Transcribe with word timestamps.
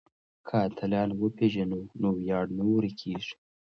که 0.47 0.53
اتلان 0.65 1.09
وپېژنو 1.21 1.79
نو 2.01 2.09
ویاړ 2.19 2.45
نه 2.57 2.63
ورکيږي. 2.73 3.33